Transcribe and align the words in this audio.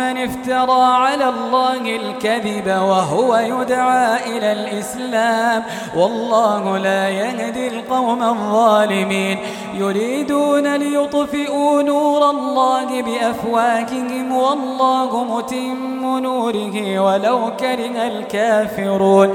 افترى 0.00 0.82
على 0.82 1.28
الله 1.28 1.96
الكذب 1.96 2.66
وهو 2.66 3.36
يدعى 3.36 4.36
إلى 4.36 4.52
الإسلام. 4.52 5.62
والله 5.96 6.78
لا 6.78 7.08
يهدي 7.08 7.68
القوم 7.68 8.22
الظالمين. 8.22 9.38
يريدون 9.74 10.76
ليطفئوا 10.76 11.82
نور 11.82 12.30
الله 12.30 13.02
بأفواكهم 13.02 14.36
والله 14.36 15.24
متم 15.24 16.18
نوره 16.18 17.00
ولو 17.00 17.56
كره 17.60 18.06
الكافرون. 18.06 19.34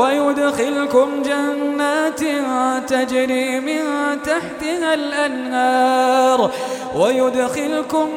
ويدخلكم 0.00 1.22
جنات 1.22 2.20
تجري 2.90 3.60
من 3.60 3.82
تحتها 4.22 4.94
الأنهار. 4.94 6.50
ويدخلكم 6.96 8.08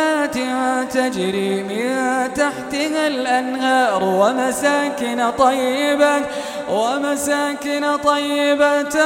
جنات 0.00 0.84
تجري 0.92 1.62
من 1.62 2.34
تحتها 2.34 3.06
الأنهار 3.06 4.04
ومساكن 4.04 5.30
طيبة 5.38 6.22
ومساكن 6.70 7.96
طيبة 8.04 8.96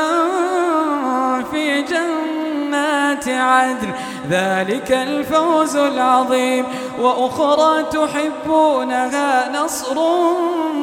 في 1.51 1.83
جنات 1.83 3.29
عدن. 3.29 3.93
ذلك 4.31 4.93
الفوز 4.93 5.77
العظيم. 5.77 6.67
وأخرى 7.01 7.83
تحبونها 7.83 9.63
نصر 9.63 9.95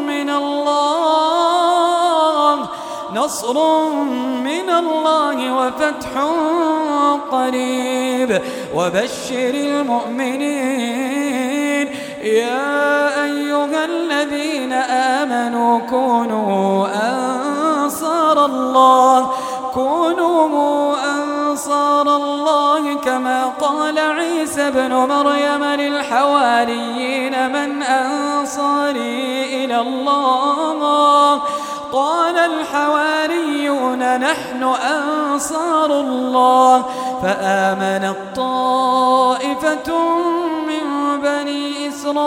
من 0.08 0.30
الله. 0.30 1.61
نصر 3.24 3.90
من 4.44 4.70
الله 4.70 5.56
وفتح 5.56 6.10
قريب. 7.32 8.42
وبشر 8.76 9.54
المؤمنين. 9.54 11.88
يا 12.24 13.24
أيها 13.24 13.86
الذين 13.86 14.74
آمنوا 14.74 15.80
كونوا 15.80 16.88
أنصار 16.88 18.46
الله. 18.46 19.32
كونوا 19.74 20.96
أنصار 21.16 22.16
الله 22.16 22.94
كما 22.94 23.46
قال 23.46 24.00
عيسى 24.00 24.72
بن 24.72 24.94
مريم 24.94 25.64
للحواريين 25.64 27.52
من 27.52 27.84
أنصاري 27.84 29.66
إلى 29.66 29.80
الله؟ 29.80 31.42
قال 31.94 32.38
الحواريون 32.38 34.20
نحن 34.20 34.64
أنصار 34.64 36.00
الله 36.00 36.86
فآمنت 37.24 38.16
طائفة 38.36 39.90
من 40.68 40.86
بني 41.22 41.88
إسرائيل 41.88 42.22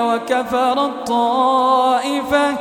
وكفر 0.00 0.84
الطائفة 0.84 2.56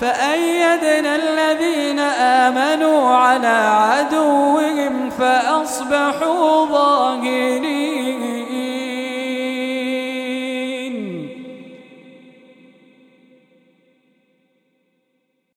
فأيدنا 0.00 1.16
الذين 1.16 1.98
آمنوا 2.44 3.16
على 3.16 3.56
عدوهم 3.90 5.10
فأصبحوا 5.10 6.66
ظاهرين. 6.66 8.05